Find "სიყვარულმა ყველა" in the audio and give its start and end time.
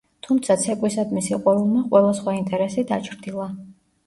1.25-2.15